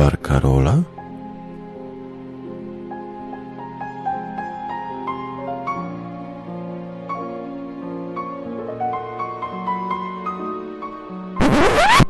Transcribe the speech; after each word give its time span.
Bar 0.00 0.16
Karola? 0.16 0.82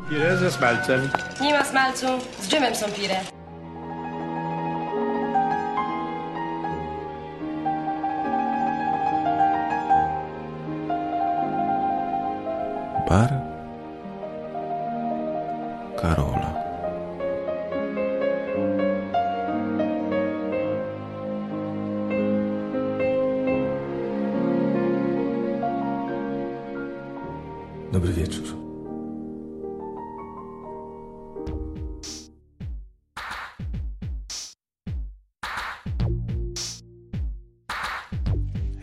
Pire 0.09 0.37
ze 0.37 0.51
smalcem. 0.51 1.11
Nie 1.41 1.55
ma 1.55 1.65
smalcu, 1.65 2.07
z 2.41 2.49
dżemem 2.49 2.75
są 2.75 2.87
pire. 2.87 3.21
Bar 13.09 13.31
Karola. 16.01 16.40
Wieczór. 28.21 28.45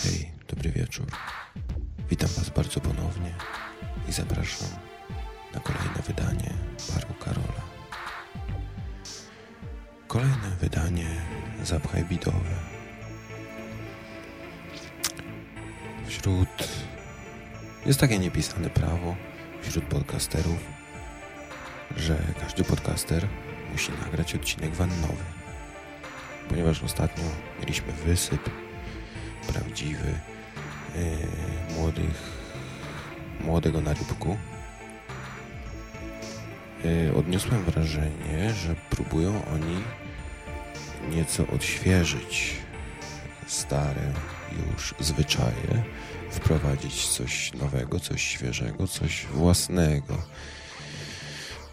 Hej, 0.03 0.31
dobry 0.47 0.71
wieczór. 0.71 1.05
Witam 2.09 2.29
Was 2.37 2.49
bardzo 2.49 2.79
ponownie 2.79 3.35
i 4.09 4.11
zapraszam 4.11 4.67
na 5.53 5.59
kolejne 5.59 6.01
wydanie 6.07 6.53
Baru 6.93 7.13
Karola. 7.19 7.61
Kolejne 10.07 10.55
wydanie 10.61 11.07
Zapchaj 11.63 12.03
Bidowe. 12.05 12.55
Wśród... 16.07 16.87
Jest 17.87 17.99
takie 17.99 18.19
niepisane 18.19 18.69
prawo 18.69 19.15
wśród 19.61 19.85
podcasterów, 19.85 20.57
że 21.97 22.17
każdy 22.39 22.63
podcaster 22.63 23.27
musi 23.71 23.91
nagrać 23.91 24.35
odcinek 24.35 24.71
wannowy. 24.71 25.23
Ponieważ 26.49 26.83
ostatnio 26.83 27.23
mieliśmy 27.59 27.93
wysyp 27.93 28.49
prawdziwy 29.47 30.13
yy, 30.95 31.75
młodych, 31.75 32.21
młodego 33.41 33.81
na 33.81 33.93
rybku. 33.93 34.37
Yy, 36.83 37.13
odniosłem 37.15 37.63
wrażenie, 37.63 38.53
że 38.53 38.75
próbują 38.89 39.45
oni 39.53 39.83
nieco 41.15 41.47
odświeżyć 41.47 42.55
stare 43.47 44.13
już 44.71 44.95
zwyczaje, 44.99 45.83
wprowadzić 46.31 47.07
coś 47.07 47.53
nowego, 47.53 47.99
coś 47.99 48.21
świeżego, 48.21 48.87
coś 48.87 49.25
własnego. 49.25 50.17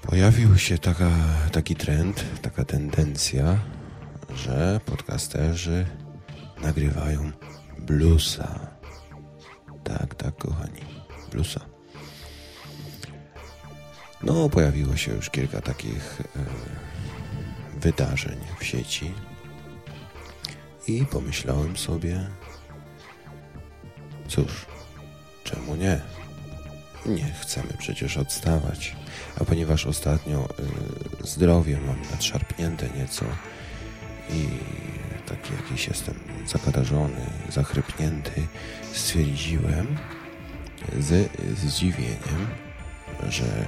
Pojawił 0.03 0.59
się 0.59 0.79
taka, 0.79 1.11
taki 1.53 1.77
trend, 1.77 2.25
taka 2.43 2.65
tendencja, 2.65 3.59
że 4.35 4.81
podcasterzy 4.87 5.87
nagrywają 6.63 7.33
bluesa. 7.79 8.67
Tak, 9.85 10.15
tak, 10.15 10.37
kochani, 10.37 10.81
bluesa. 11.33 11.61
No, 14.23 14.49
pojawiło 14.49 14.97
się 14.97 15.13
już 15.13 15.31
kilka 15.31 15.61
takich 15.61 16.21
e, 16.21 16.25
wydarzeń 17.81 18.39
w 18.61 18.65
sieci 18.65 19.15
i 20.87 21.05
pomyślałem 21.07 21.77
sobie, 21.77 22.27
cóż, 24.29 24.67
czemu 25.45 25.77
nie? 25.77 26.01
Nie 27.07 27.33
chcemy 27.41 27.69
przecież 27.79 28.17
odstawać. 28.17 28.97
A 29.41 29.45
ponieważ 29.45 29.87
ostatnio 29.87 30.49
y, 31.23 31.27
zdrowie 31.27 31.79
mam 31.87 32.01
nadszarpnięte 32.11 32.89
nieco 32.97 33.25
i 34.31 34.47
taki 35.27 35.53
jakiś 35.55 35.89
jestem 35.89 36.15
zakatarzony, 36.47 37.21
zachrypnięty, 37.49 38.47
stwierdziłem 38.93 39.97
z 40.99 41.31
zdziwieniem, 41.59 42.47
że 43.29 43.67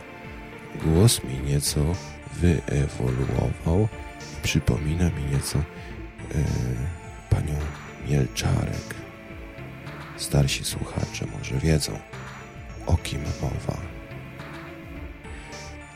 głos 0.85 1.25
mi 1.25 1.39
nieco 1.39 1.81
wyewoluował 2.33 3.89
i 4.39 4.43
przypomina 4.43 5.11
mi 5.11 5.25
nieco 5.33 5.59
y, 5.59 5.65
panią 7.31 7.55
Mielczarek. 8.09 9.06
Starsi 10.17 10.65
słuchacze 10.65 11.27
może 11.39 11.55
wiedzą, 11.55 11.99
o 12.87 12.97
kim 12.97 13.21
mowa. 13.43 13.77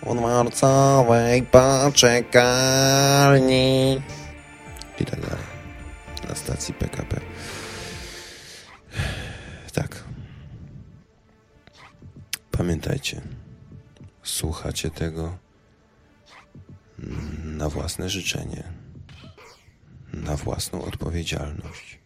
U 0.02 0.14
dworcowej 0.14 1.42
poczekalni 1.42 2.42
i 5.00 5.04
tak 5.04 5.20
dalej. 5.20 5.44
Na 6.28 6.34
stacji 6.34 6.74
PKP. 6.74 7.20
Tak. 9.72 10.04
Pamiętajcie, 12.50 13.20
słuchacie 14.22 14.90
tego 14.90 15.38
na 17.44 17.68
własne 17.68 18.08
życzenie, 18.08 18.62
na 20.12 20.36
własną 20.36 20.82
odpowiedzialność, 20.84 21.98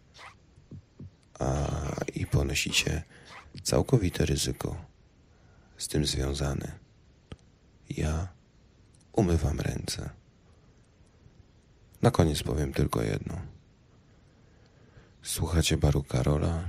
a 1.39 1.67
i 2.15 2.27
ponosicie 2.27 3.03
całkowite 3.63 4.27
ryzyko 4.27 4.77
z 5.77 5.89
tym 5.89 6.07
związane. 6.07 6.73
Ja 7.91 8.29
umywam 9.13 9.61
ręce. 9.61 10.11
Na 12.03 12.11
koniec 12.11 12.43
powiem 12.43 12.73
tylko 12.73 13.03
jedno. 13.03 13.41
Słuchacie 15.23 15.77
baru 15.77 16.03
Karola, 16.03 16.65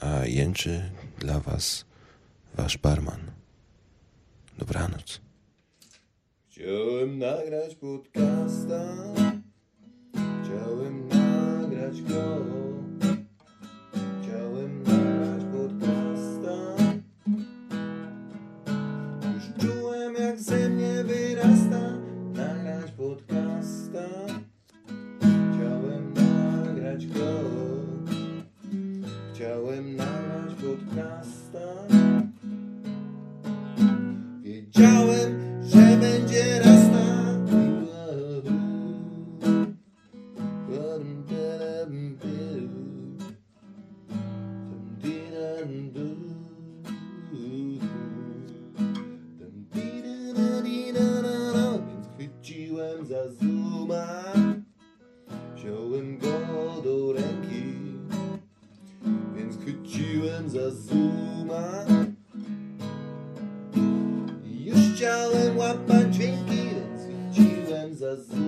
a 0.00 0.26
jęczy 0.26 0.90
dla 1.18 1.40
was 1.40 1.84
wasz 2.54 2.78
barman. 2.78 3.30
Dobranoc. 4.58 5.20
Chciałem 6.48 7.18
nagrać 7.18 7.74
podcasta, 7.74 8.94
Więc 51.88 52.06
chwyciłem 52.14 53.06
za 53.06 53.28
zuma, 53.30 54.22
wziąłem 55.56 56.18
go 56.18 56.82
do 56.84 57.12
ręki. 57.12 57.64
Więc 59.36 59.56
chwyciłem 59.56 60.48
za 60.48 60.70
zuma. 60.70 61.84
Już 64.64 64.78
chciałem 64.94 65.56
łapać 65.56 66.14
dźwięki, 66.14 66.68
więc 67.68 67.98
za 67.98 68.16
zuma. 68.16 68.45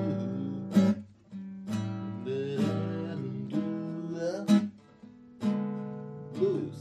Dum, 2.25 3.47
dum, 3.49 3.67
dua. 4.09 4.45
Blues. 6.33 6.77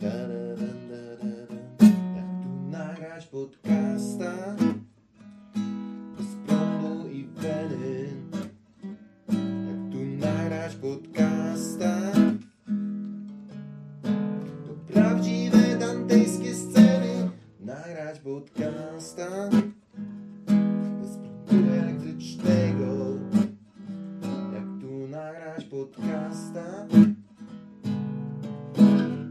Da, 0.00 0.10
da, 0.10 0.56
da, 0.56 0.70
da, 0.90 1.02
da, 1.22 1.46
da. 3.66 3.81
stan 19.12 19.50
bez 21.00 21.18
elektrycznego 21.50 23.18
jak 24.52 24.80
tu 24.80 25.08
nagrać 25.08 25.64
podcasta 25.64 26.86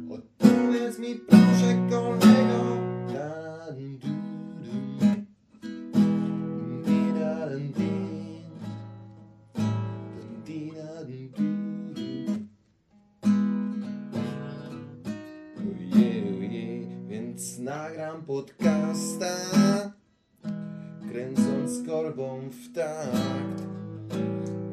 odpowiedz 0.10 1.00
mi 1.00 1.16
proszę 1.16 1.88
kolego 1.90 2.78
dan, 3.14 3.98
du, 3.98 4.08
du. 4.08 4.82
Nagram 17.62 18.26
podcasta 18.26 19.71
korbą 22.12 22.50
w 22.50 22.74
takt. 22.76 23.64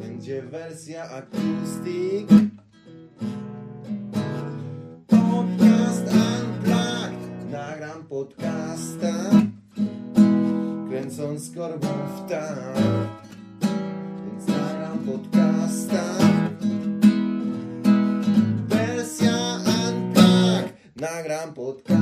Będzie 0.01 0.43
wersja 0.43 1.03
akustik. 1.11 2.29
Podcast 5.07 6.07
Unplugged, 6.07 7.51
nagram 7.51 8.05
podcasta, 8.09 9.13
kręcąc 10.89 11.51
korbą 11.57 11.89
w 11.89 12.29
takt. 12.29 12.81
Więc 14.27 14.47
nagram 14.47 14.99
podcasta. 14.99 16.05
Wersja 18.69 19.59
Unplugged, 19.59 20.97
nagram 20.97 21.55
podcasta, 21.55 21.98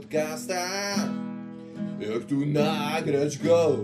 podcasta 0.00 0.64
Jak 2.00 2.24
tu 2.24 2.46
nagrać 2.46 3.38
go 3.38 3.76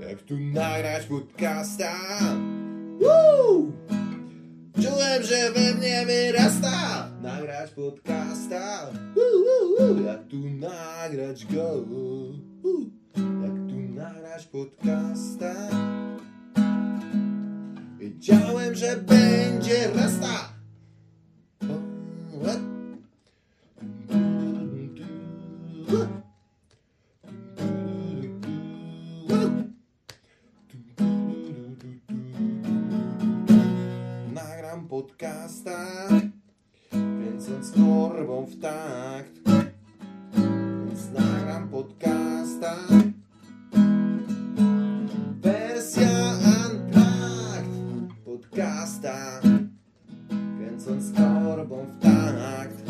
Jak 0.00 0.22
tu 0.22 0.36
nagrać 0.38 1.06
podcasta 1.06 1.92
Woo! 3.00 3.72
Czułem, 4.82 5.22
że 5.22 5.52
we 5.52 5.74
mnie 5.74 6.06
wyrasta 6.06 7.08
Nagrać 7.22 7.70
podcasta 7.70 8.90
Woo, 9.16 9.44
woo. 9.78 10.02
Jak 10.06 10.28
tu 10.28 10.36
nagrać 10.36 11.46
go! 11.46 11.84
Jak 13.16 13.54
tu 13.68 13.78
nagrać 13.94 14.46
podcasta 14.46 15.54
Wiedziałem, 17.98 18.74
że 18.74 18.96
będzie 18.96 19.90
rasta. 19.94 20.59
Nagram 25.90 26.22
podcasta, 34.88 36.08
kręcąc 36.90 37.72
torbą 37.72 38.46
w 38.46 38.60
takt. 38.60 39.32
Więc 40.86 41.10
nagram 41.12 41.68
podcasta. 41.68 42.76
Wersja 45.42 46.38
Unplugged 46.70 48.14
podcasta 48.24 49.40
Kręcąc 50.58 51.12
torbą 51.12 51.86
w 51.86 51.98
takt 52.02 52.82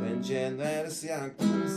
Będzie 0.00 0.52
wersja 0.56 1.22
akustik 1.22 1.75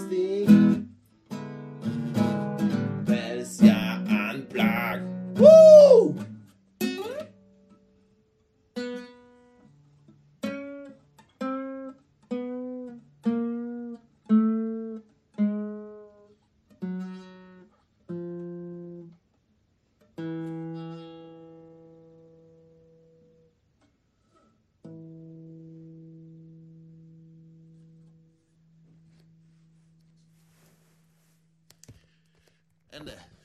and 33.00 33.08
there. 33.08 33.38